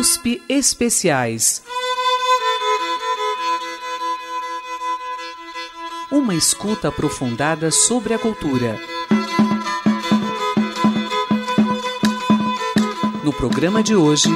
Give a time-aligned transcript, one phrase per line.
[0.00, 1.62] USP Especiais.
[6.10, 8.80] Uma escuta aprofundada sobre a cultura.
[13.22, 14.30] No programa de hoje.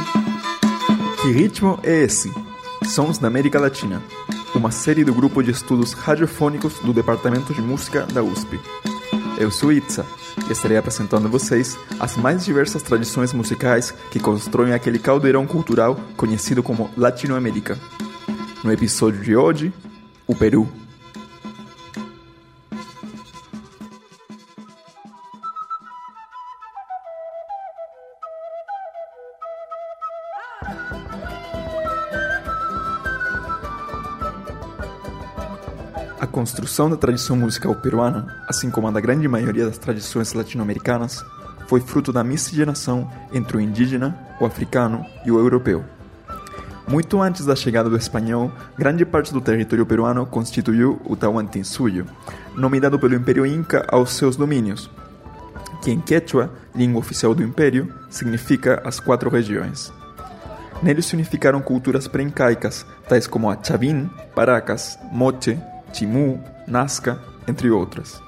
[1.23, 2.31] Que ritmo é esse?
[2.85, 4.03] Sons da América Latina.
[4.55, 8.61] Uma série do grupo de estudos radiofônicos do Departamento de Música da USP.
[9.39, 10.05] Eu sou Itza
[10.53, 16.63] estarei apresentando a vocês as mais diversas tradições musicais que constroem aquele caldeirão cultural conhecido
[16.63, 17.79] como Latinoamérica.
[18.63, 19.73] No episódio de hoje,
[20.27, 20.84] o Peru.
[36.75, 41.25] Construção da tradição musical peruana, assim como a da grande maioria das tradições latino-americanas,
[41.69, 45.85] foi fruto da miscigenação entre o indígena, o africano e o europeu.
[46.89, 52.07] Muito antes da chegada do espanhol, grande parte do território peruano constituiu o Tahuantinsuyo,
[52.57, 54.91] nome dado pelo Império Inca aos seus domínios,
[55.81, 59.93] que em quechua, língua oficial do Império, significa as quatro regiões.
[60.83, 65.57] Nele se unificaram culturas pré-incaicas, tais como a Chavin, Paracas, Moche,
[65.93, 68.23] Timu, Nazca, entre outras.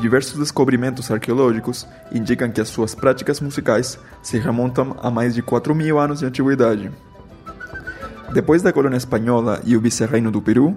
[0.00, 5.74] Diversos descobrimentos arqueológicos indicam que as suas práticas musicais se remontam a mais de 4
[5.74, 6.90] mil anos de antiguidade.
[8.32, 10.74] Depois da colônia espanhola e o vice-reino do Peru,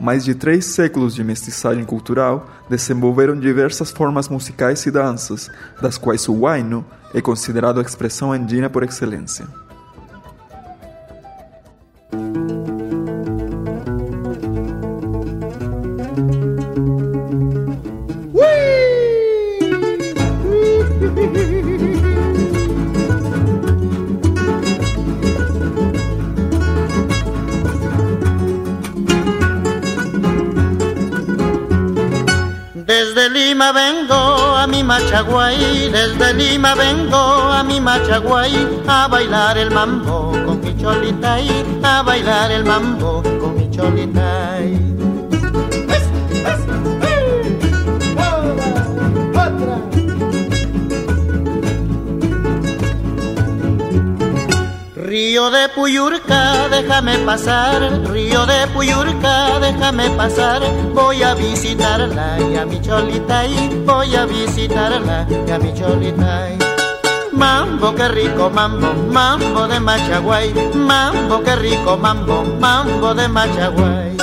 [0.00, 5.48] mais de três séculos de mestiçagem cultural desenvolveram diversas formas musicais e danças,
[5.80, 9.46] das quais o huayno é considerado a expressão andina por excelência.
[35.06, 41.48] Machaguay, desde Lima vengo a mi Machaguay a bailar el mambo con mi cholitay,
[41.84, 44.80] a bailar el mambo con mi cholitay.
[54.96, 58.02] Río de Puyurca, déjame pasar,
[58.44, 60.60] de Puyurca, déjame pasar,
[60.92, 66.48] voy a visitarla y a mi cholita y voy a visitarla y a mi cholita.
[67.32, 74.16] Mambo, qué rico mambo, mambo de Machaguay, mambo, qué rico mambo, mambo de Machaguay.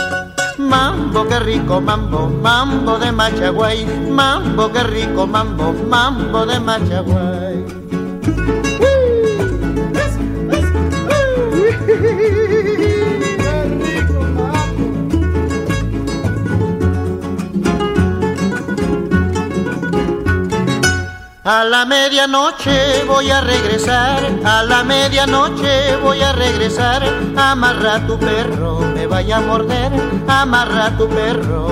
[0.58, 7.53] Mambo, qué rico mambo, mambo de Machaguay, mambo, qué rico mambo, mambo de Machaguay.
[21.46, 27.04] A la medianoche voy a regresar, a la medianoche voy a regresar.
[27.36, 29.92] Amarra tu perro, me vaya a morder,
[30.26, 31.63] amarra tu perro,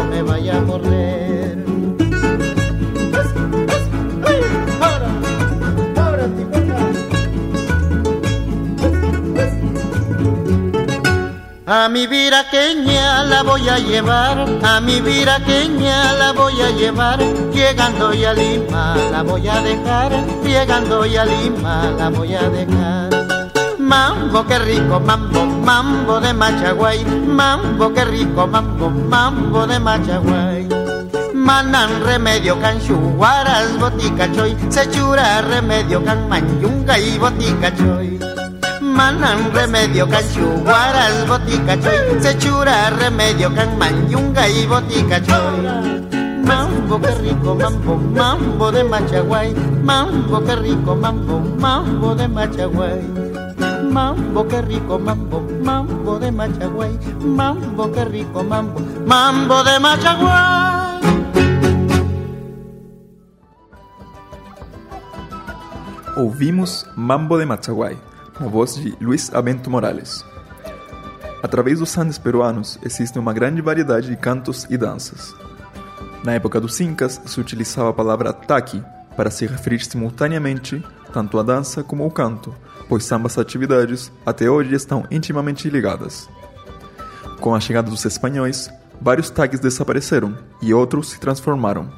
[11.74, 17.18] A mi viraqueña la voy a llevar, a mi viraqueña la voy a llevar,
[17.54, 20.12] llegando ya a Lima la voy a dejar,
[20.44, 23.10] llegando ya a Lima la voy a dejar.
[23.80, 30.68] Mambo, qué rico mambo, mambo de Machaguay, mambo, qué rico mambo, mambo de Machaguay.
[31.34, 38.31] Manan remedio can chuguaras botica choy, se chura remedio can manyunga y botica choy.
[39.02, 45.66] Manan remedio can chuguaras botica choy, se chura remedio can manyunga y botica choy.
[46.46, 53.02] Mambo, qué rico mambo, mambo de Machaguay, mambo, qué rico mambo, mambo de Machaguay.
[53.90, 56.94] Mambo, qué rico mambo, mambo de Machaguay,
[57.26, 61.02] mambo, qué rico mambo, mambo de Machaguay.
[66.18, 67.98] Ouvimos Mambo de Machaguay,
[68.42, 70.26] na voz de Luiz Abento Morales.
[71.44, 75.36] Através dos Andes peruanos existe uma grande variedade de cantos e danças.
[76.24, 78.84] Na época dos Incas, se utilizava a palavra taqui
[79.16, 80.84] para se referir simultaneamente
[81.14, 82.56] tanto à dança como ao canto,
[82.90, 86.28] pois ambas atividades até hoje estão intimamente ligadas.
[87.40, 91.92] Com a chegada dos espanhóis, vários tags desapareceram e outros se transformaram.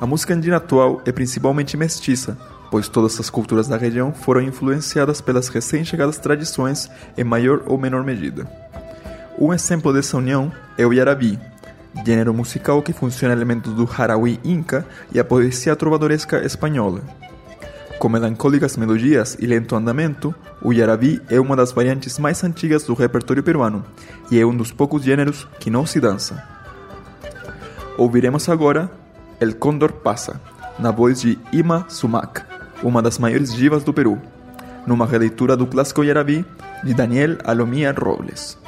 [0.00, 2.36] A música andina atual é principalmente mestiça,
[2.72, 8.02] pois todas as culturas da região foram influenciadas pelas recém-chegadas tradições em maior ou menor
[8.02, 8.50] medida.
[9.38, 11.38] Um exemplo dessa união é o Yaraví,
[12.02, 17.02] gênero musical que funciona elementos do Harawi inca e a poesia trovadoresca espanhola.
[17.98, 22.94] Com melancólicas melodias e lento andamento, o Yaraví é uma das variantes mais antigas do
[22.94, 23.84] repertório peruano
[24.30, 26.42] e é um dos poucos gêneros que não se dança.
[27.98, 28.90] Ouviremos agora
[29.38, 30.40] El Condor Passa,
[30.78, 32.42] na voz de Ima Sumac,
[32.82, 34.20] uma das maiores divas do Peru,
[34.86, 36.44] numa releitura do clássico Yaraví
[36.82, 38.61] de Daniel Alomia Robles.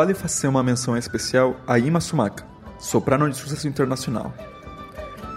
[0.00, 2.42] Vale fazer uma menção especial a Ima Sumaka,
[2.78, 4.32] soprano de sucesso internacional.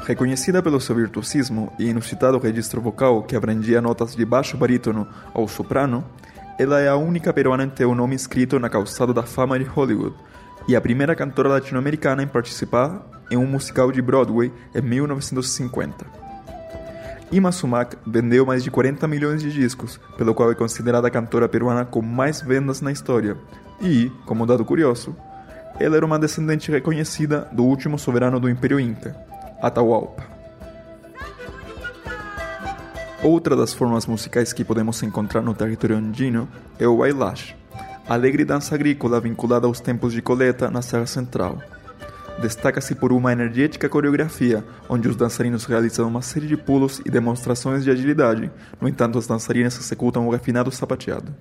[0.05, 5.49] Reconhecida pelo seu virtuosismo e inusitado registro vocal que abrangia notas de baixo barítono ao
[5.49, 6.01] soprano,
[6.57, 9.65] ela é a única peruana em ter o nome escrito na calçada da fama de
[9.65, 10.15] Hollywood
[10.65, 16.05] e a primeira cantora latino-americana em participar em um musical de Broadway em 1950.
[17.33, 21.49] Ima Sumac vendeu mais de 40 milhões de discos, pelo qual é considerada a cantora
[21.49, 23.35] peruana com mais vendas na história.
[23.83, 25.13] E, como dado curioso,
[25.77, 29.13] ela era uma descendente reconhecida do último soberano do Império Inca,
[29.61, 30.23] Atahualpa.
[33.21, 36.47] Outra das formas musicais que podemos encontrar no território andino
[36.79, 37.55] é o Wailash,
[38.07, 41.57] alegre dança agrícola vinculada aos tempos de coleta na Serra Central.
[42.41, 47.83] Destaca-se por uma energética coreografia, onde os dançarinos realizam uma série de pulos e demonstrações
[47.83, 48.49] de agilidade,
[48.79, 51.33] no entanto, as dançarinas executam o refinado sapateado.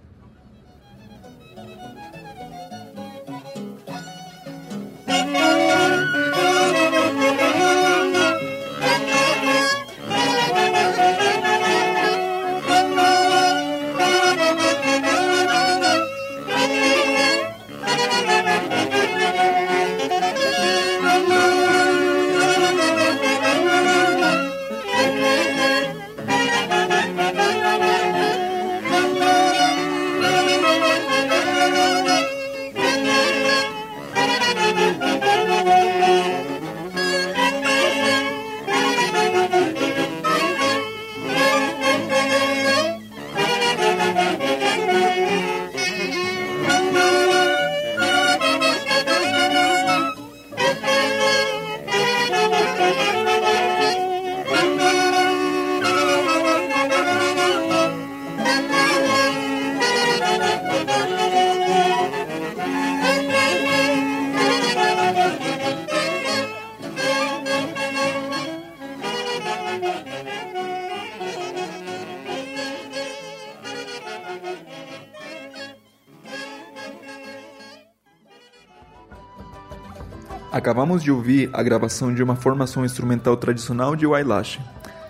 [81.02, 84.60] De ouvir a gravação de uma formação instrumental tradicional de Wailash,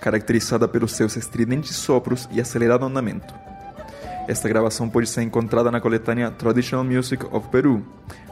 [0.01, 3.35] caracterizada pelos seus estridentes sopros e acelerado andamento.
[4.27, 7.85] Esta gravação pode ser encontrada na coletânea Traditional Music of Peru,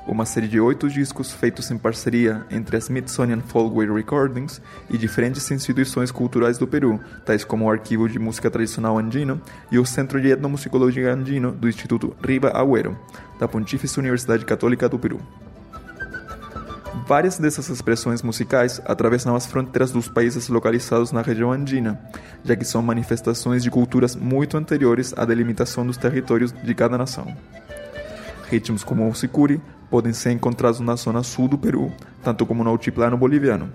[0.08, 5.50] uma série de oito discos feitos em parceria entre a Smithsonian Folkways Recordings e diferentes
[5.50, 9.38] instituições culturais do Peru, tais como o Arquivo de Música Tradicional Andino
[9.70, 12.96] e o Centro de Etnomusicologia Andino do Instituto Riba Agüero,
[13.38, 15.20] da Pontífice Universidade Católica do Peru.
[17.10, 22.00] Várias dessas expressões musicais atravessam as fronteiras dos países localizados na região andina,
[22.44, 27.26] já que são manifestações de culturas muito anteriores à delimitação dos territórios de cada nação.
[28.48, 32.70] Ritmos como o sicuri podem ser encontrados na zona sul do Peru, tanto como no
[32.70, 33.72] altiplano boliviano.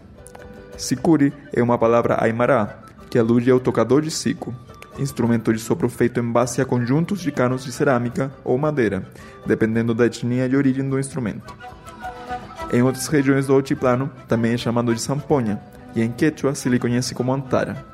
[0.78, 4.56] Sicuri é uma palavra aimará, que alude ao tocador de sico,
[4.98, 9.06] instrumento de sopro feito em base a conjuntos de canos de cerâmica ou madeira,
[9.46, 11.54] dependendo da etnia de origem do instrumento.
[12.72, 15.62] Em outras regiões do altiplano, também é chamado de samponha,
[15.96, 17.86] e em Quechua se lhe conhece como antara.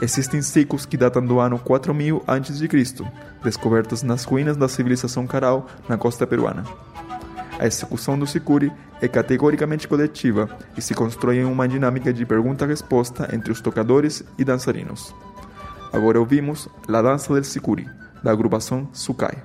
[0.00, 2.68] Existem ciclos que datam do ano 4000 a.C.,
[3.42, 6.64] descobertos nas ruínas da civilização Caral na costa peruana.
[7.58, 13.30] A execução do sicuri é categoricamente coletiva e se constrói em uma dinâmica de pergunta-resposta
[13.34, 15.14] entre os tocadores e dançarinos.
[15.92, 17.88] Agora ouvimos La Dança del Sicuri,
[18.22, 19.42] da agrupação Sukai.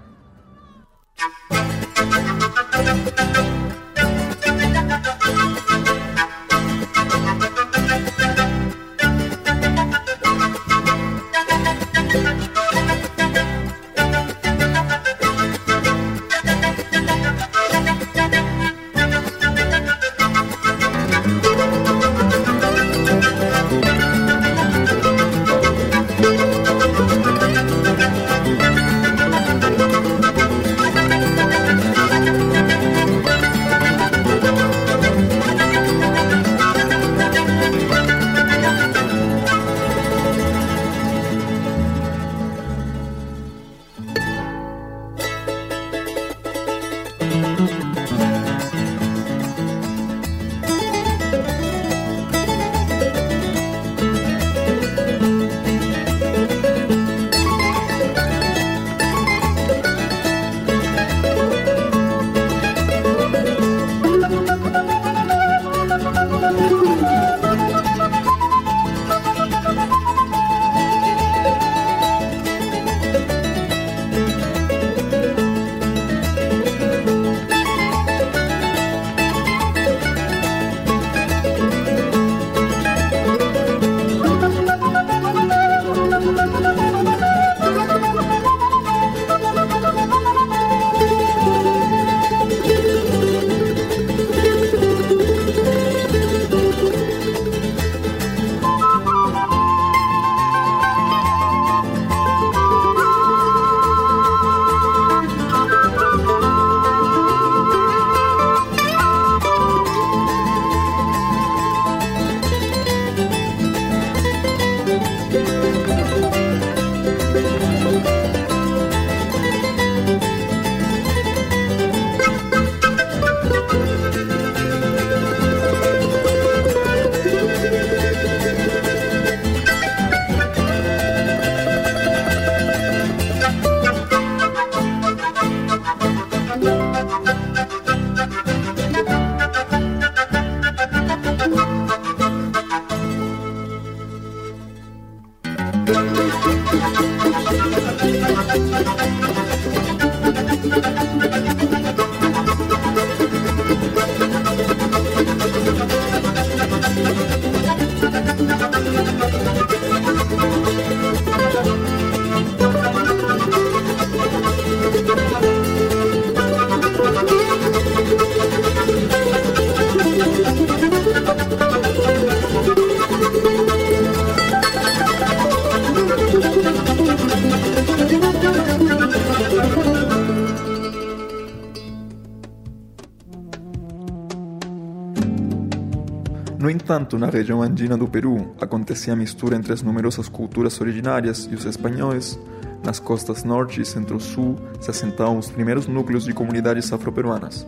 [187.11, 191.47] No entanto, na região andina do Peru acontecia a mistura entre as numerosas culturas originárias
[191.51, 192.39] e os espanhóis.
[192.85, 197.67] Nas costas norte e centro-sul se assentavam os primeiros núcleos de comunidades afroperuanas.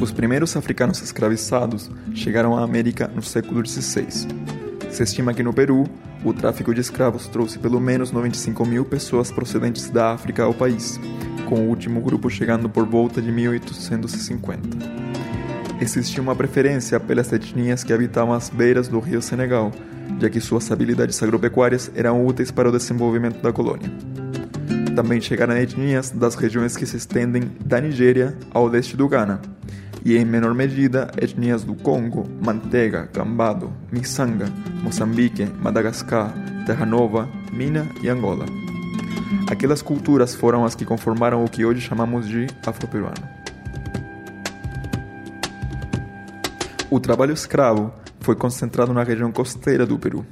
[0.00, 4.26] Os primeiros africanos escravizados chegaram à América no século XVI.
[4.90, 5.84] Se estima que no Peru,
[6.24, 10.98] o tráfico de escravos trouxe pelo menos 95 mil pessoas procedentes da África ao país,
[11.48, 14.93] com o último grupo chegando por volta de 1850
[15.80, 19.72] existia uma preferência pelas etnias que habitavam as beiras do rio Senegal,
[20.20, 23.90] já que suas habilidades agropecuárias eram úteis para o desenvolvimento da colônia.
[24.94, 29.40] Também chegaram etnias das regiões que se estendem da Nigéria ao leste do Ghana,
[30.04, 34.46] e em menor medida etnias do Congo, Mantega, Gambado, Missanga,
[34.82, 36.32] Moçambique, Madagascar,
[36.66, 38.44] Terra Nova, Mina e Angola.
[39.50, 43.43] Aquelas culturas foram as que conformaram o que hoje chamamos de afroperuano.
[46.90, 50.24] O trabalho escravo foi concentrado na região costeira do Peru.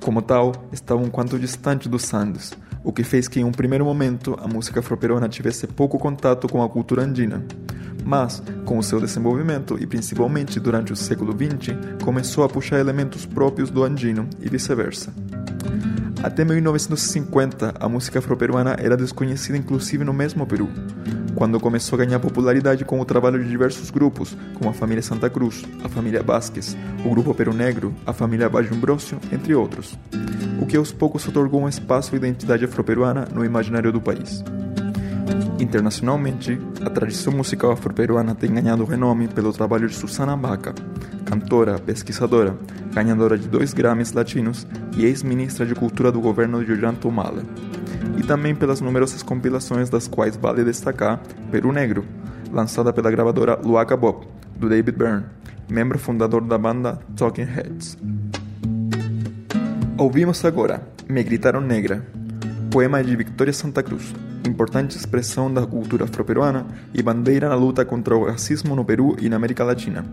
[0.00, 3.84] Como tal, estava um quanto distante dos Andes, o que fez que em um primeiro
[3.84, 7.44] momento a música afroperuana tivesse pouco contato com a cultura andina.
[8.02, 13.26] Mas, com o seu desenvolvimento e principalmente durante o século XX, começou a puxar elementos
[13.26, 15.12] próprios do andino e vice-versa.
[16.22, 20.68] Até 1950, a música afroperuana era desconhecida inclusive no mesmo Peru
[21.34, 25.30] quando começou a ganhar popularidade com o trabalho de diversos grupos, como a família Santa
[25.30, 29.98] Cruz, a família Vasquez, o grupo Peru Negro, a família Bajumbrosio, entre outros,
[30.60, 34.44] o que aos poucos otorgou um espaço e identidade afroperuana no imaginário do país.
[35.58, 40.74] Internacionalmente, a tradição musical afroperuana tem ganhado renome pelo trabalho de Susana Baca,
[41.24, 42.56] cantora, pesquisadora,
[42.92, 44.66] ganhadora de dois Grammys latinos
[44.96, 47.42] e ex-ministra de Cultura do governo de Ollanta Humala
[48.16, 51.20] e também pelas numerosas compilações das quais vale destacar
[51.50, 52.04] Peru Negro,
[52.52, 55.24] lançada pela gravadora Luaca Bob, do David Byrne,
[55.68, 57.96] membro fundador da banda Talking Heads.
[59.96, 62.06] Ouvimos agora Me Gritaram Negra,
[62.70, 64.14] poema de Victoria Santa Cruz,
[64.46, 69.28] importante expressão da cultura afroperuana e bandeira na luta contra o racismo no Peru e
[69.28, 70.04] na América Latina,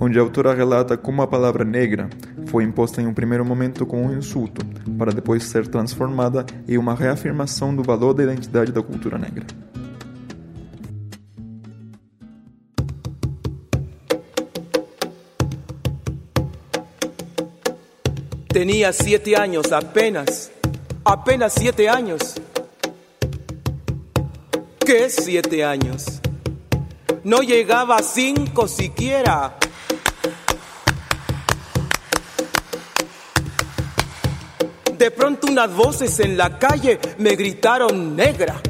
[0.00, 2.08] onde a autora relata como a palavra negra
[2.46, 4.64] foi imposta em um primeiro momento como um insulto,
[4.96, 9.44] para depois ser transformada em uma reafirmação do valor da identidade da cultura negra.
[18.48, 20.50] Tenía siete años apenas,
[21.08, 22.34] apenas siete años.
[24.78, 26.20] ¿Qué siete años?
[27.24, 29.56] No llegaba a cinco siquiera.
[34.98, 38.60] De pronto unas voces en la calle me gritaron negra.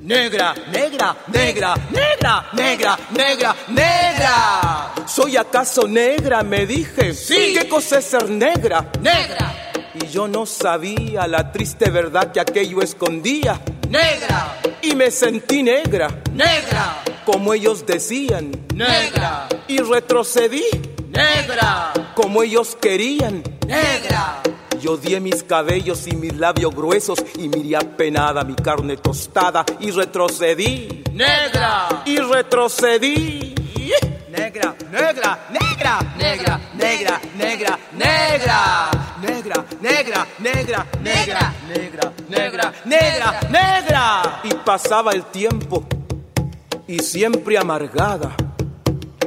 [0.00, 4.92] Negra, negra, negra, negra, negra, negra, negra.
[5.06, 6.42] ¿Soy acaso negra?
[6.42, 7.12] Me dije.
[7.12, 7.54] Sí.
[7.56, 8.90] ¿Qué cosa es ser negra?
[9.02, 9.67] Negra,
[10.02, 13.60] Y yo no sabía la triste verdad que aquello escondía.
[13.88, 18.50] negra, Y me sentí negra, negra, como ellos decían.
[18.74, 20.64] negra, Y retrocedí,
[21.08, 23.42] negra, como ellos querían.
[23.66, 24.40] negra,
[24.80, 29.90] Y odié mis cabellos y mis labios gruesos y miré apenada mi carne tostada y
[29.90, 33.54] retrocedí, negra, y retrocedí.
[34.30, 38.90] Negra, negra, negra, negra, negra, negra, negra, negra,
[39.80, 44.40] negra, negra, negra, negra, negra, negra, negra.
[44.44, 45.86] Y pasaba el tiempo
[46.86, 48.34] y siempre amargada.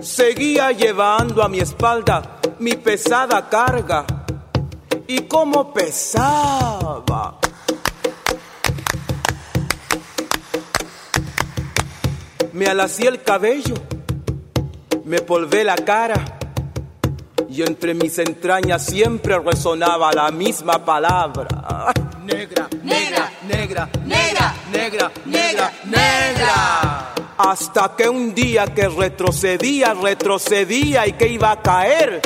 [0.02, 4.06] Seguía llevando a mi espalda mi pesada carga.
[5.08, 7.40] Y cómo pesaba.
[12.54, 13.76] Me alací el cabello,
[15.04, 16.40] me polvé la cara
[17.52, 21.50] y entre mis entrañas siempre resonaba la misma palabra.
[22.24, 27.14] Negra, negra, negra, negra, negra, negra, negra.
[27.38, 32.22] Hasta que un día que retrocedía, retrocedía y que iba a caer.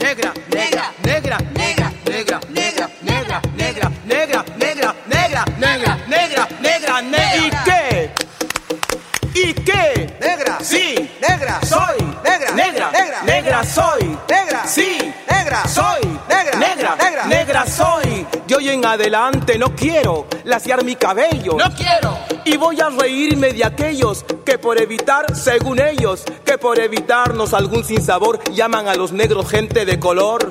[0.00, 7.36] Negra, negra, negra, negra, negra, negra, negra, negra, negra, negra, negra, negra, negra, negra, negra.
[7.36, 8.10] ¿Y qué?
[9.34, 10.16] ¿Y qué?
[10.20, 10.58] Negra.
[10.62, 11.10] Sí.
[11.20, 11.60] Negra.
[11.62, 11.98] Soy.
[12.24, 12.37] Negra.
[12.58, 12.90] Negra.
[12.90, 13.22] Negra.
[13.22, 14.18] Negra soy.
[14.28, 14.66] Negra.
[14.66, 15.14] Sí.
[15.30, 15.68] Negra.
[15.68, 16.00] Soy.
[16.28, 16.58] Negra.
[16.58, 16.96] Negra.
[16.96, 17.26] Negra.
[17.26, 18.26] Negra soy.
[18.48, 21.52] De hoy en adelante no quiero laciar mi cabello.
[21.56, 26.80] no quiero, Y voy a reírme de aquellos que por evitar, según ellos, que por
[26.80, 30.50] evitarnos algún sinsabor llaman a los negros gente de color.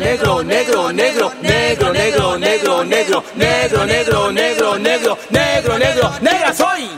[0.01, 2.83] negro, negro, negro, negro, negro, negro, negro,
[3.35, 6.89] negro, negro, negro, negro, negro, negro, negra soy.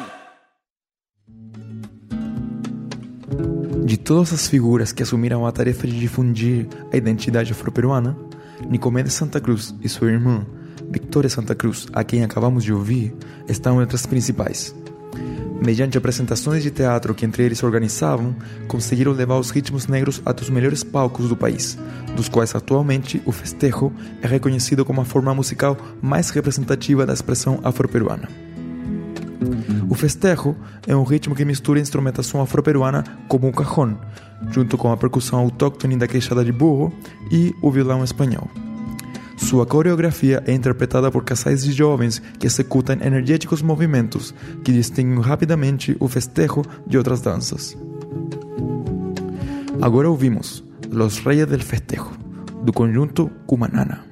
[3.86, 8.18] De todas as figuras que assumiram a tarefa de difundir a identidade afro-peruana,
[8.70, 10.46] Nicomé de Santa Cruz e sua irmã,
[10.90, 13.14] Victoria Santa Cruz, a quem acabamos de ouvir,
[13.50, 14.74] estão entre as principais.
[15.62, 18.36] Mediante apresentações de teatro que entre eles organizavam,
[18.68, 21.78] conseguiram levar os ritmos negros a dos melhores palcos do país,
[22.16, 27.60] dos quais atualmente o festejo é reconhecido como a forma musical mais representativa da expressão
[27.64, 28.28] afro-peruana.
[29.90, 30.56] O festejo
[30.88, 33.96] é um ritmo que mistura instrumentação afro-peruana como o cajón,
[34.52, 36.94] junto com a percussão autóctone da queixada de burro
[37.32, 38.50] e o violão espanhol.
[39.38, 45.96] Sua coreografia é interpretada por casais de jovens que executam energéticos movimentos que distinguem rapidamente
[46.00, 47.78] o festejo de outras danças.
[49.82, 52.12] Agora ouvimos Los Reyes del Festejo,
[52.64, 54.06] do conjunto Cumanana.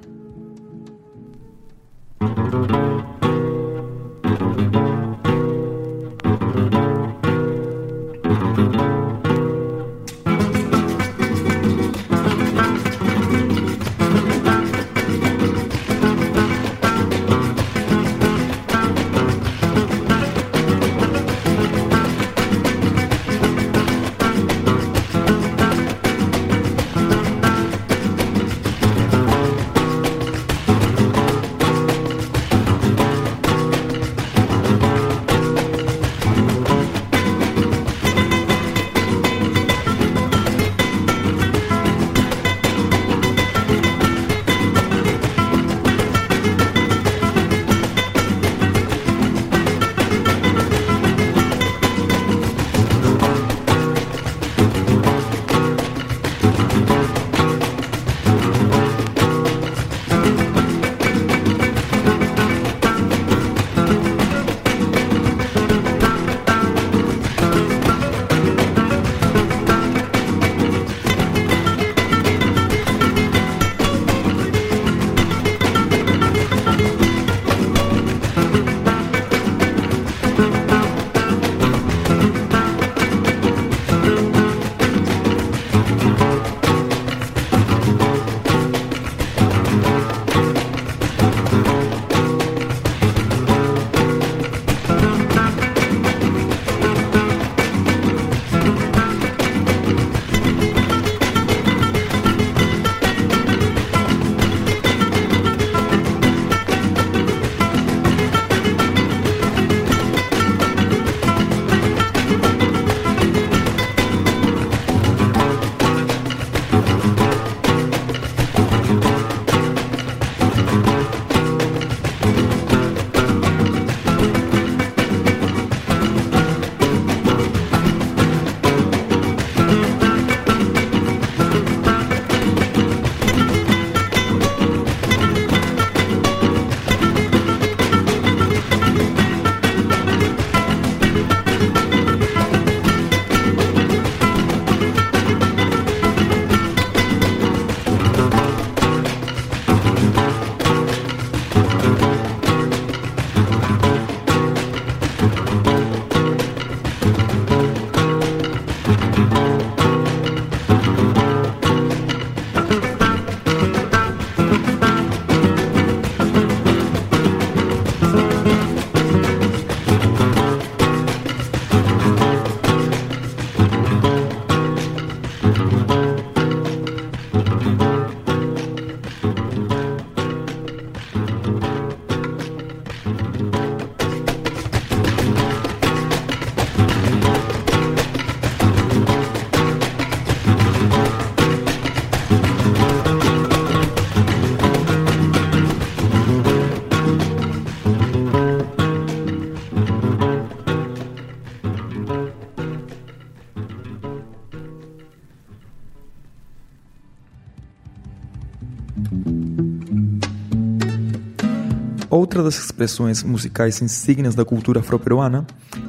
[212.21, 215.43] Outra das expressões musicais insígnias da cultura afro-peruana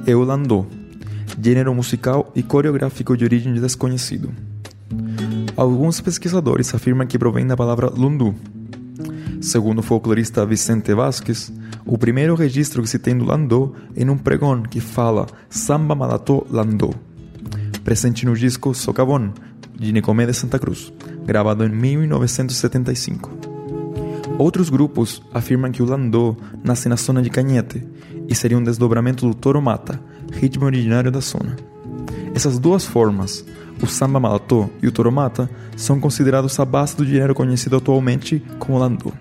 [0.06, 0.64] é o landô,
[1.38, 4.32] gênero musical e coreográfico de origem desconhecido.
[5.54, 8.34] Alguns pesquisadores afirmam que provém da palavra lundu.
[9.42, 11.52] Segundo o folclorista Vicente Vázquez,
[11.84, 16.46] o primeiro registro que se tem do landô é num pregão que fala Samba Malató
[16.48, 16.94] Landô,
[17.84, 19.32] presente no disco Socavón,
[19.78, 20.94] de Nicomé de Santa Cruz,
[21.26, 23.41] gravado em 1975.
[24.42, 27.86] Outros grupos afirmam que o landô nasce na zona de Canhete
[28.28, 30.00] e seria um desdobramento do toro mata,
[30.32, 31.54] ritmo originário da zona.
[32.34, 33.44] Essas duas formas,
[33.80, 38.42] o samba malatô e o toro mata, são considerados a base do gênero conhecido atualmente
[38.58, 39.12] como landô.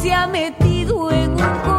[0.00, 1.77] se ha metido en un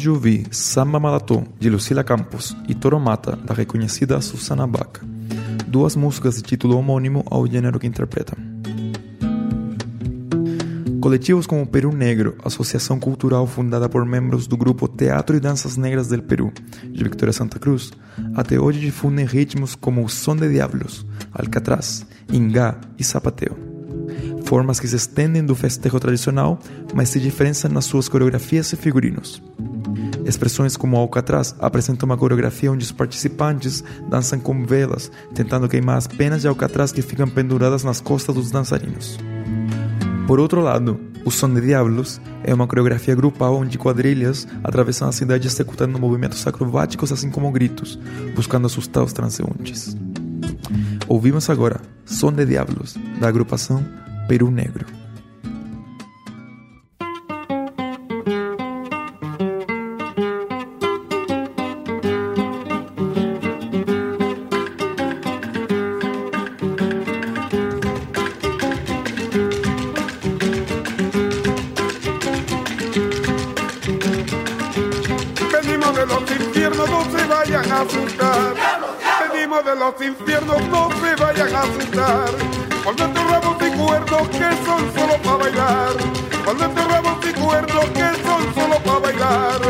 [0.00, 5.02] Acabamos de ouvir Samba Malató, de Lucila Campos, e Toro Mata, da reconhecida Susana Baca,
[5.66, 8.38] duas músicas de título homônimo ao gênero que interpretam.
[11.02, 16.08] Coletivos como Perú Negro, associação cultural fundada por membros do grupo Teatro e Danças Negras
[16.08, 16.50] del Perú,
[16.82, 17.92] de Victoria Santa Cruz,
[18.34, 23.54] até hoje difundem ritmos como o Som de Diablos, Alcatraz, Ingá e Zapateo.
[24.44, 26.58] Formas que se estendem do festejo tradicional,
[26.94, 29.42] mas se diferenciam nas suas coreografias e figurinos.
[30.24, 36.06] Expressões como Alcatraz apresentam uma coreografia onde os participantes dançam com velas, tentando queimar as
[36.06, 39.18] penas de Alcatraz que ficam penduradas nas costas dos dançarinos.
[40.26, 45.12] Por outro lado, o Som de Diablos é uma coreografia grupal onde quadrilhas atravessam a
[45.12, 47.98] cidade executando movimentos acrobáticos assim como gritos,
[48.34, 49.96] buscando assustar os transeuntes.
[51.08, 53.84] Ouvimos agora Som de Diablos, da agrupação
[54.28, 54.99] Peru Negro.
[76.50, 78.54] Infiernos, no se vayan a asustar.
[79.32, 82.30] Venimos de los infiernos, no se vayan a asustar.
[82.82, 85.92] Cuando enterramos y cuerdos que son solo para bailar.
[86.44, 89.60] Cuando enterramos y cuerdos que son solo para bailar.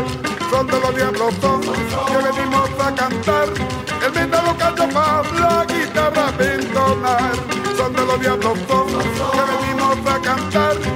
[0.50, 3.48] Son de los diablos, son que venimos a cantar.
[4.04, 7.32] El metal lo canta más, la guitarra a entonar.
[7.76, 10.89] Son de los diablos, son que venimos a cantar.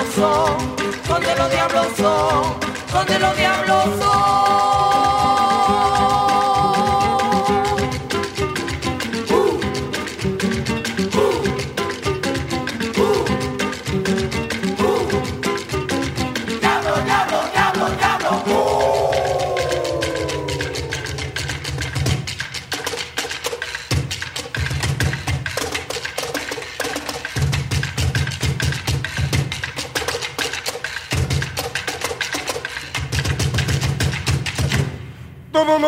[0.00, 0.76] Diablos son,
[1.06, 2.56] son de los diablos son,
[2.90, 4.79] son de los diablos son.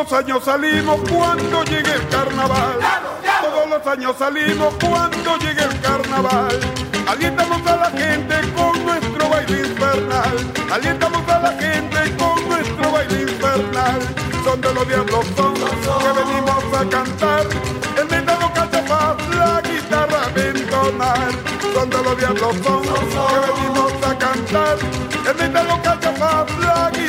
[0.02, 2.78] Los años salimos cuando llegue el carnaval.
[3.40, 6.58] Todos los años salimos cuando llegue el carnaval.
[7.06, 10.52] Alientamos a la gente con nuestro baile infernal.
[10.72, 14.00] Alientamos a la gente con nuestro baile infernal.
[14.44, 17.46] Son de los diablos, son que venimos a cantar.
[17.96, 21.32] El metado canta paz, la guitarra a entonar.
[21.74, 24.78] Son de los diablos, son que venimos a cantar.
[25.28, 27.01] El metado canta paz, la guitarra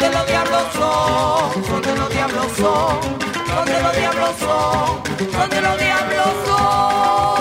[0.00, 3.00] de los diablos son, son de los diablos son,
[3.48, 5.02] son de los diablos son,
[5.32, 7.39] son de los diablos son.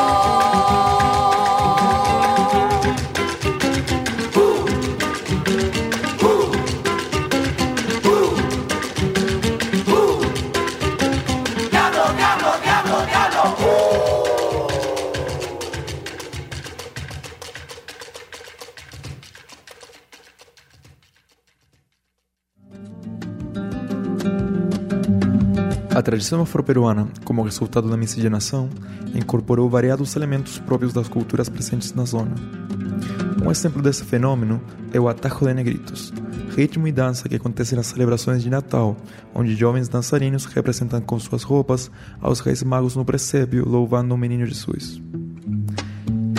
[26.19, 28.69] Tradição afro-peruana, como resultado da miscigenação,
[29.15, 32.35] incorporou variados elementos próprios das culturas presentes na zona.
[33.41, 34.61] Um exemplo desse fenômeno
[34.91, 36.11] é o Atajo de Negritos,
[36.57, 38.97] ritmo e dança que acontece nas celebrações de Natal,
[39.33, 41.89] onde jovens dançarinos representam com suas roupas
[42.19, 45.01] aos reis magos no presépio, louvando o menino Jesus.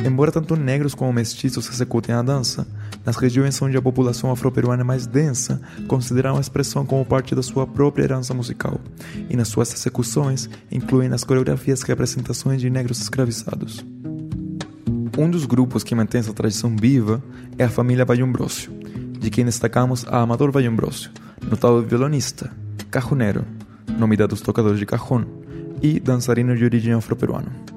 [0.05, 2.66] Embora tanto negros como mestiços executem a dança,
[3.05, 7.42] nas regiões onde a população afro-peruana é mais densa, consideram a expressão como parte da
[7.42, 8.80] sua própria herança musical,
[9.28, 13.84] e nas suas execuções incluem nas coreografias representações de negros escravizados.
[15.18, 17.22] Um dos grupos que mantém essa tradição viva
[17.59, 18.72] é a família Vallombrócio,
[19.18, 21.11] de quem destacamos a Amador Vallombrócio,
[21.42, 22.51] notável violonista,
[22.90, 23.44] cajunero,
[23.98, 25.24] nome dado aos tocadores de cajón,
[25.82, 27.69] e dançarino de origem afro-peruana.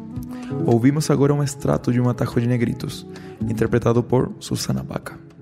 [0.65, 3.05] Ouvimos agora um extrato de um atajo de negritos,
[3.41, 5.32] interpretado por Susana Baca.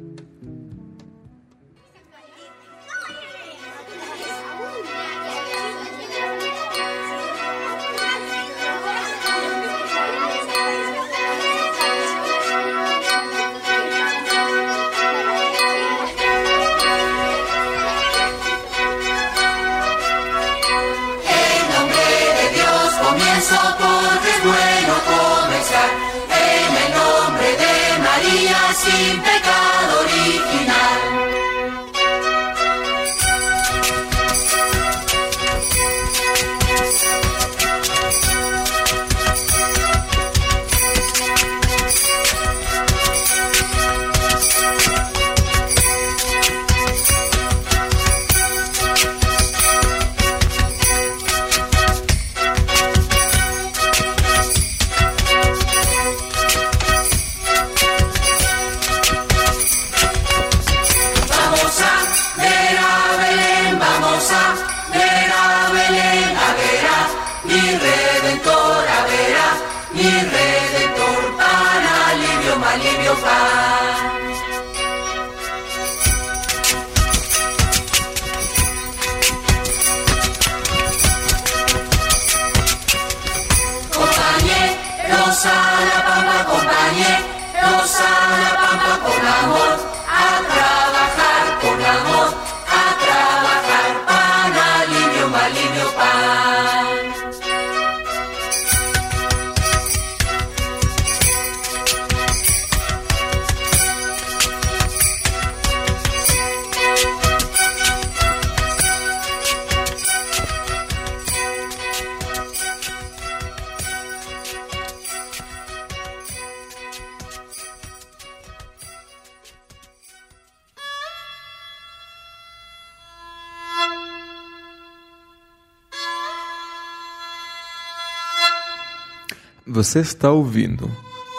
[129.91, 130.89] Você está ouvindo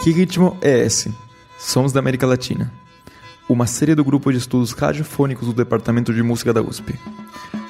[0.05, 1.11] Que Ritmo é Esse?
[1.59, 2.71] Sons da América Latina.
[3.49, 6.95] Uma série do grupo de estudos radiofônicos do Departamento de Música da USP.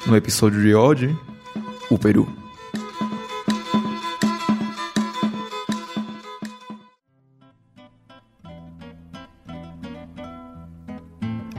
[0.04, 1.16] No episódio de hoje,
[1.88, 2.26] o Peru.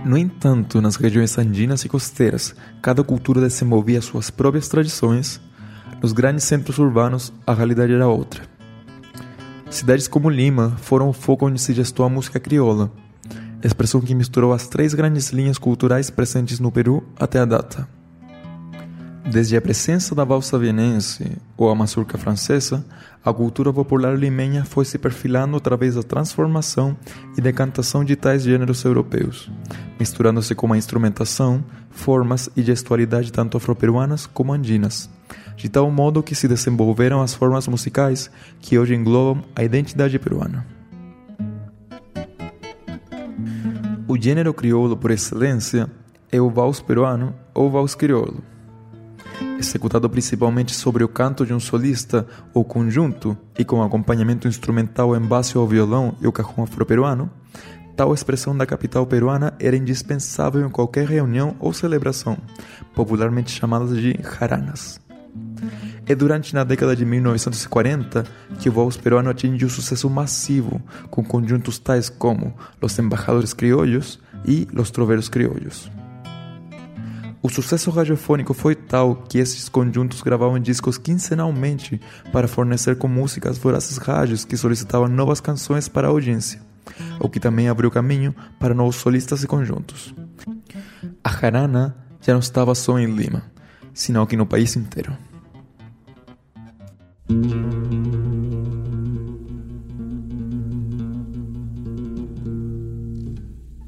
[0.04, 5.40] No entanto, nas regiões andinas e costeiras, cada cultura desenvolvia suas próprias tradições.
[6.02, 8.53] Nos grandes centros urbanos, a realidade era outra.
[9.74, 12.92] Cidades como Lima foram o foco onde se gestou a música crioula,
[13.64, 17.90] expressão que misturou as três grandes linhas culturais presentes no Peru até a data.
[19.26, 22.86] Desde a presença da valsa vienense ou a mazurca francesa,
[23.26, 26.96] a cultura popular limenha foi se perfilando através da transformação
[27.36, 29.50] e decantação de tais gêneros europeus,
[30.00, 35.10] misturando-se com a instrumentação, formas e gestualidade tanto afro-peruanas como andinas,
[35.56, 38.30] de tal modo que se desenvolveram as formas musicais
[38.60, 40.66] que hoje englobam a identidade peruana.
[44.08, 45.90] O gênero crioulo por excelência
[46.32, 48.44] é o vals peruano ou vals crioulo
[49.64, 55.22] executado principalmente sobre o canto de um solista ou conjunto e com acompanhamento instrumental em
[55.22, 57.30] base ao violão e o cajón afro-peruano,
[57.96, 62.38] tal expressão da capital peruana era indispensável em qualquer reunião ou celebração,
[62.94, 65.03] popularmente chamadas de jaranas.
[66.06, 68.26] É durante na década de 1940
[68.60, 74.68] que o vals peruano atingiu sucesso massivo com conjuntos tais como Los Embajadores Criollos e
[74.74, 75.90] Los Troveros Criollos.
[77.42, 82.00] O sucesso radiofônico foi tal que esses conjuntos gravavam discos quinzenalmente
[82.32, 86.62] para fornecer com músicas vorazes rádios que solicitavam novas canções para a audiência,
[87.20, 90.16] o que também abriu caminho para novos solistas e conjuntos.
[91.22, 93.44] A jarana já não estava só em Lima,
[93.94, 95.14] senão que no país inteiro.
[97.34, 97.52] thank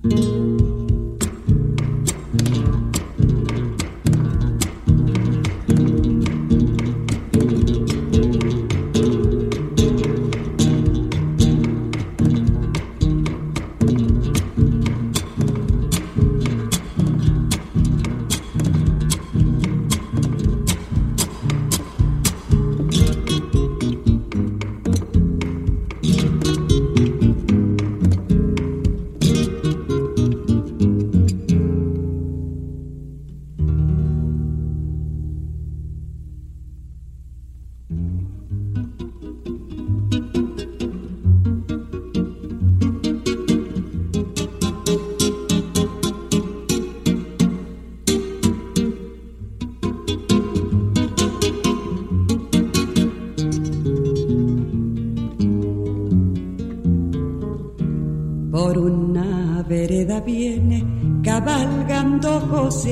[0.04, 0.45] you.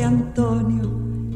[0.02, 0.90] Antonio.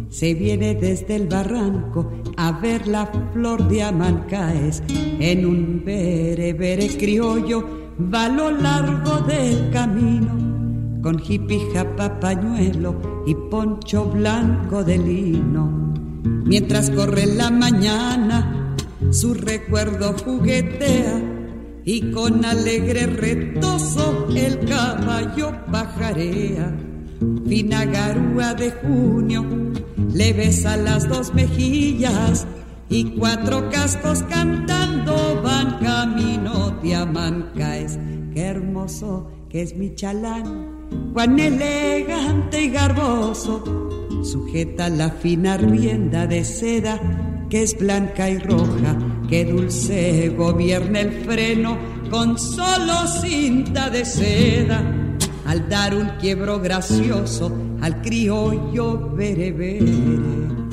[0.10, 4.82] Se viene desde el barranco a ver la flor de Amancaes.
[4.89, 7.64] En un berebere criollo
[8.12, 11.01] va lo largo del camino.
[11.03, 15.93] Con jipija, papañuelo y poncho blanco de lino.
[16.24, 18.76] Mientras corre la mañana,
[19.12, 21.22] su recuerdo juguetea
[21.86, 26.87] y con alegre retozo el caballo pajarea.
[27.47, 29.45] Fina garúa de junio
[30.13, 32.45] le besa las dos mejillas
[32.89, 37.99] y cuatro cascos cantando van camino de Amancaes.
[38.34, 43.63] Qué hermoso que es mi chalán, cuán elegante y garboso.
[44.24, 46.99] Sujeta la fina rienda de seda
[47.49, 48.97] que es blanca y roja,
[49.30, 51.78] que dulce gobierna el freno
[52.09, 54.82] con solo cinta de seda,
[55.48, 60.66] al dar un quiebro gracioso al criollo berebere.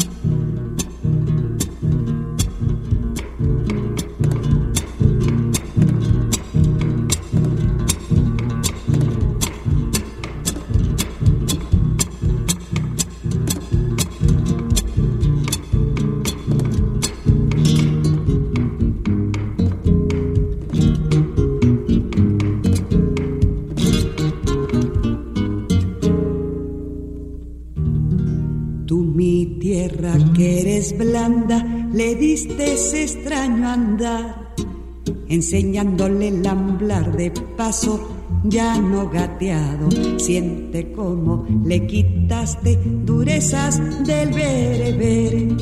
[35.34, 38.14] Enseñándole el amblar de paso
[38.44, 39.88] ya no gateado.
[40.18, 45.56] Siente como le quitaste durezas del berebere,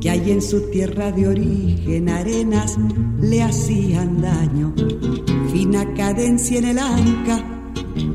[0.00, 2.76] que hay en su tierra de origen arenas
[3.20, 4.74] le hacían daño.
[5.52, 7.44] Fina cadencia en el anca,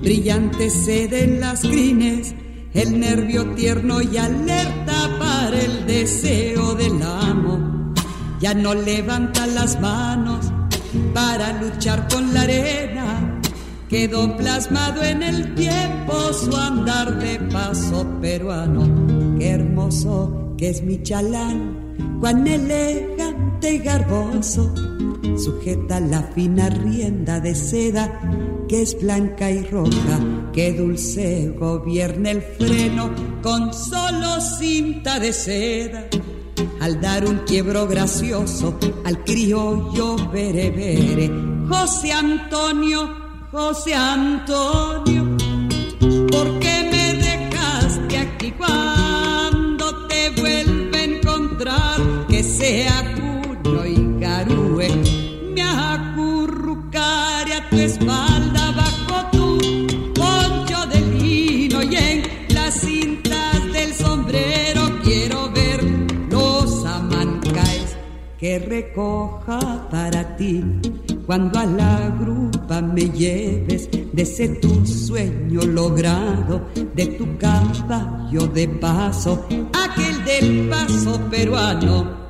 [0.01, 2.35] brillante sede en las crines,
[2.73, 7.93] el nervio tierno y alerta para el deseo del amo.
[8.39, 10.51] Ya no levanta las manos
[11.13, 13.41] para luchar con la arena.
[13.89, 19.37] Quedó plasmado en el tiempo su andar de paso peruano.
[19.39, 24.73] Qué hermoso que es mi chalán, cuán elegante y garboso.
[25.37, 28.19] Sujeta la fina rienda de seda
[28.67, 30.19] que es blanca y roja,
[30.51, 36.07] que dulce gobierna el freno con solo cinta de seda.
[36.79, 41.31] Al dar un quiebro gracioso al criollo berebere,
[41.69, 43.09] José Antonio,
[43.51, 45.37] José Antonio,
[46.31, 52.27] ¿por qué me dejaste aquí cuando te vuelve a encontrar?
[52.27, 54.83] Que sea cuño y garúe,
[69.47, 70.61] para ti
[71.25, 78.67] cuando a la grupa me lleves de ese tu sueño logrado, de tu caballo de
[78.67, 82.26] paso, aquel del paso peruano.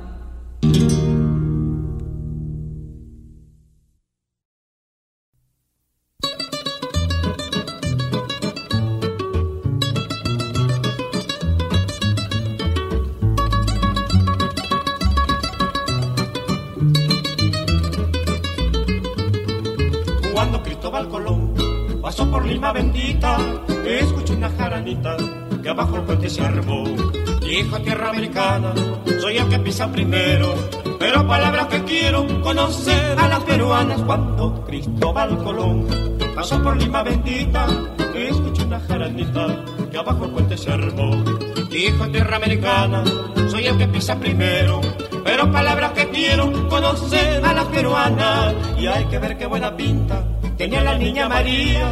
[27.84, 28.74] Tierra americana,
[29.20, 30.54] soy el que pisa primero,
[30.98, 34.02] pero palabras que quiero conocer a las peruanas.
[34.02, 35.86] Cuando Cristóbal Colón
[36.34, 37.66] pasó por Lima bendita,
[38.14, 41.24] escuché una jaranita que abajo el puente se armó.
[41.70, 43.04] Dijo tierra americana,
[43.50, 44.80] soy el que pisa primero,
[45.24, 48.54] pero palabras que quiero conocer a las peruanas.
[48.78, 51.88] Y hay que ver qué buena pinta tenía la niña María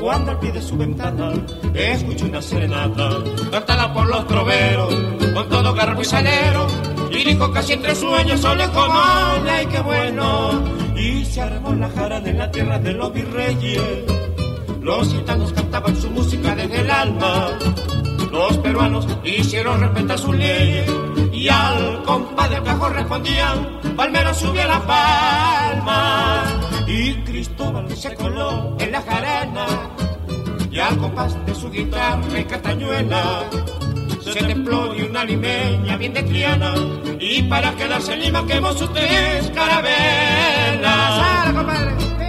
[0.00, 1.32] cuando al pie de su ventana
[1.74, 3.10] escuché una serenata
[3.50, 4.94] cantada por los troveros
[5.34, 6.66] con todo garbo y salero.
[7.10, 8.98] Y dijo casi entre sueños, solo como
[9.48, 10.64] ay qué bueno.
[10.96, 13.82] Y se armó la jarana en la tierra de los virreyes.
[14.80, 17.50] Los gitanos cantaban su música desde el alma.
[18.32, 20.90] Los peruanos hicieron respetar sus leyes
[21.32, 29.02] y al compadre cajón respondían, Palmero subió la palma y Cristóbal se coló en la
[29.02, 29.66] jarana
[30.70, 33.44] y al compás de su guitarra y castañuela
[34.20, 36.74] se templó de una limeña bien de criana
[37.18, 40.82] y para quedarse en Lima quemó sus tres carabelas.
[40.82, 42.25] ¡Sala, compadre!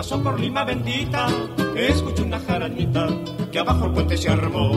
[0.00, 1.26] Pasó por Lima bendita,
[1.76, 3.06] escuchó una jaranita
[3.52, 4.72] que abajo el puente se armó.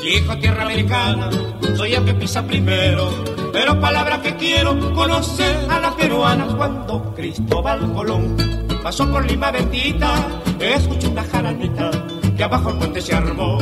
[0.00, 1.28] Dijo tierra americana,
[1.76, 3.10] soy el que pisa primero,
[3.52, 6.54] pero palabra que quiero conocer a las peruanas.
[6.54, 8.36] Cuando Cristóbal Colón
[8.80, 10.14] pasó por Lima bendita,
[10.60, 11.90] escuchó una jaranita
[12.36, 13.58] que abajo el puente se armó.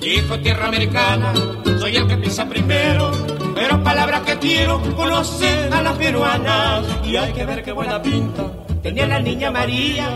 [0.00, 1.34] Dijo tierra americana,
[1.78, 3.12] soy el que pisa primero,
[3.54, 6.82] pero palabra que quiero conocer a las peruanas.
[7.04, 8.50] Y hay que ver qué buena pinta
[8.86, 10.14] tenía la niña María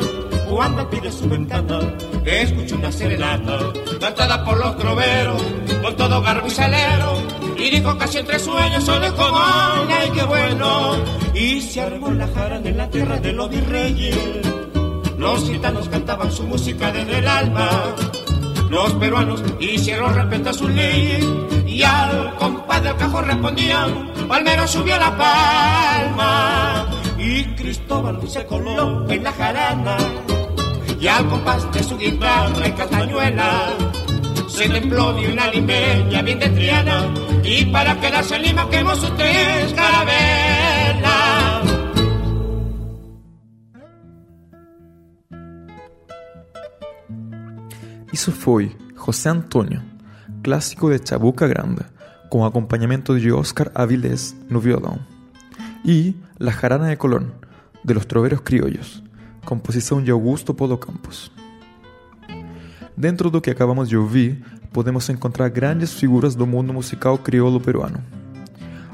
[0.50, 1.78] cuando pide su ventana.
[2.24, 3.58] Escucho una serenata
[4.00, 5.42] cantada por los troveros
[5.82, 7.14] con todo garbo y salero.
[7.56, 10.96] Y dijo casi entre sueños, solo como ay qué bueno.
[11.34, 14.18] Y se armó la jarana en la tierra de los virreyes.
[15.16, 17.68] los gitanos cantaban su música desde el alma.
[18.68, 21.18] Los peruanos hicieron respeto a su ley
[21.66, 26.86] y al compás del cajón respondían, Palmero subió la palma
[27.18, 29.96] y Cristóbal se coló en la jarana
[31.00, 33.72] y al compás de su guitarra y castañuela
[34.46, 37.08] se templó de una limeña bien de Triana
[37.42, 40.60] y para quedarse en Lima quemó sus tres carabelas.
[48.12, 49.82] Isso foi José Antônio,
[50.42, 51.84] clássico de Chabuca Grande,
[52.28, 54.98] com acompanhamento de Oscar Avilés no violão.
[55.86, 57.32] E La Jarana de Colón,
[57.82, 59.02] de Los Troveros Criollos,
[59.44, 61.30] composição de Augusto Polo Campos.
[62.96, 68.02] Dentro do que acabamos de ouvir, podemos encontrar grandes figuras do mundo musical crioulo peruano.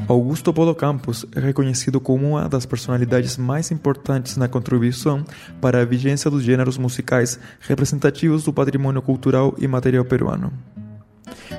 [0.09, 5.25] Augusto Polo Campos é reconhecido como uma das personalidades mais importantes na contribuição
[5.61, 10.53] para a vigência dos gêneros musicais representativos do patrimônio cultural e material peruano.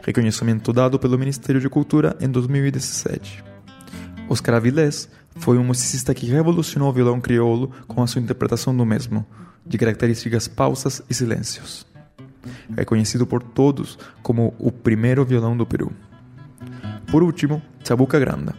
[0.01, 3.56] Reconhecimento dado pelo Ministério de Cultura em 2017.
[4.29, 5.07] Oscar Avilés
[5.37, 9.25] foi um musicista que revolucionou o violão crioulo com a sua interpretação do mesmo,
[9.65, 11.85] de características pausas e silêncios.
[12.75, 15.91] É conhecido por todos como o primeiro violão do Peru.
[17.09, 18.53] Por último, Chabuca Granda,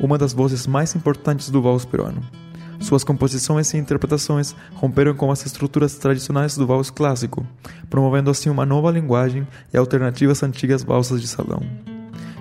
[0.00, 2.22] uma das vozes mais importantes do vals peruano.
[2.80, 7.46] Suas composições e interpretações romperam com as estruturas tradicionais do vals clássico,
[7.90, 11.62] promovendo assim uma nova linguagem e alternativas antigas valsas de salão.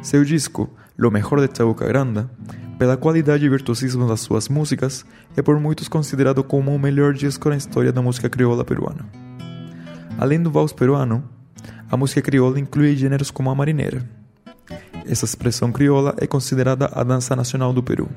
[0.02, 0.70] Seu disco,
[1.00, 2.30] Lo Mejor de Chabuca Granda,
[2.78, 5.06] pela qualidade e virtuosismo das suas músicas,
[5.38, 9.06] é por muitos considerado como o melhor disco na história da música crioula peruana.
[10.18, 11.24] Além do vals peruano,
[11.90, 14.04] a música crioula inclui gêneros como a marineira.
[15.06, 18.10] Essa expressão crioula é considerada a dança nacional do Peru.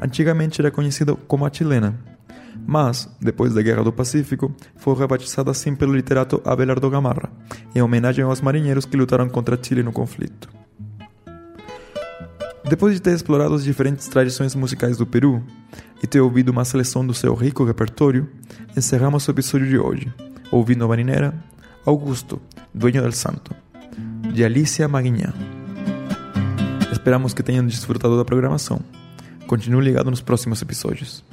[0.00, 2.00] Antigamente era conhecida como a chilena,
[2.66, 7.30] mas, depois da Guerra do Pacífico, foi rebatizada assim pelo literato Abelardo Gamarra,
[7.74, 10.48] em homenagem aos marinheiros que lutaram contra Chile no conflito.
[12.68, 15.42] Depois de ter explorado as diferentes tradições musicais do Peru
[16.02, 18.28] e ter ouvido uma seleção do seu rico repertório,
[18.76, 20.12] encerramos o episódio de hoje,
[20.50, 21.34] ouvindo a marinera
[21.84, 22.40] Augusto,
[22.74, 23.54] Dueño del Santo,
[24.32, 25.32] de Alicia Maguinha.
[26.92, 28.80] Esperamos que tenham desfrutado da programação.
[29.46, 31.24] Continue ligado nos próximos episódios.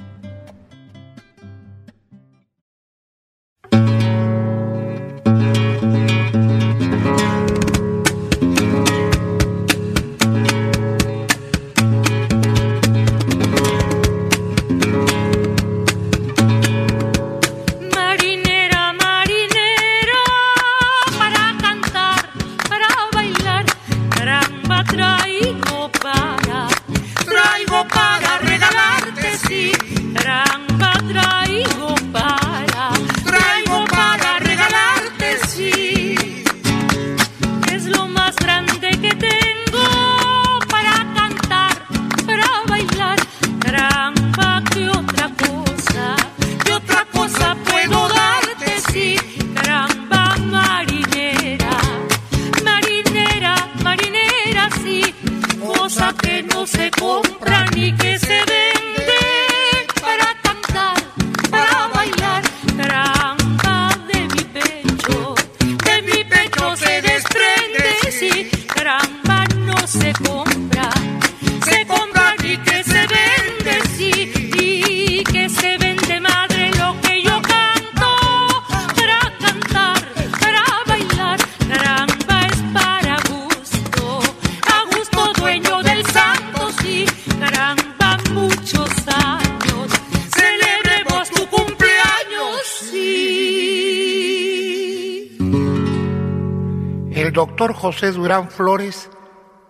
[97.88, 99.08] José Durán Flores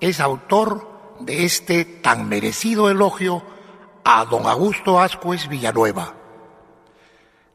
[0.00, 3.44] es autor de este tan merecido elogio
[4.04, 6.14] a don Augusto Ascuez Villanueva.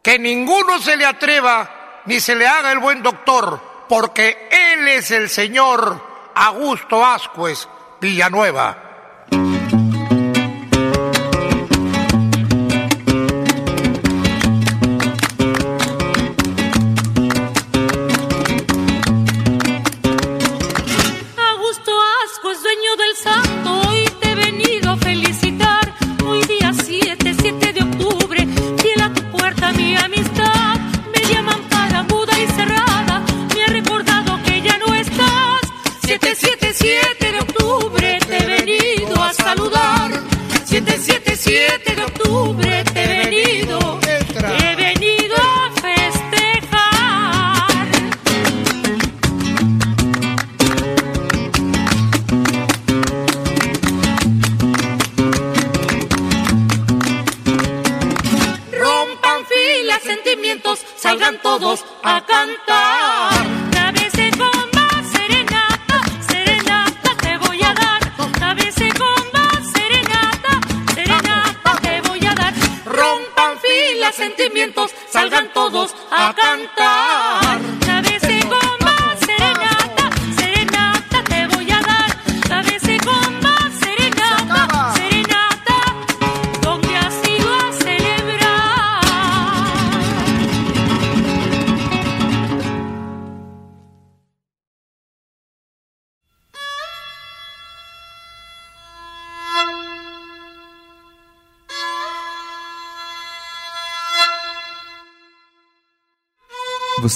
[0.01, 3.59] Que ninguno se le atreva ni se le haga el buen doctor,
[3.89, 6.01] porque él es el señor
[6.33, 7.67] Augusto Ascuez
[7.99, 8.82] Villanueva.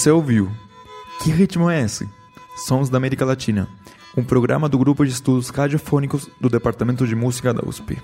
[0.08, 0.50] Você ouviu?
[1.20, 2.08] Que ritmo é esse?
[2.56, 3.68] Sons da América Latina,
[4.16, 7.98] um programa do Grupo de Estudos Radiofônicos do Departamento de Música da USP.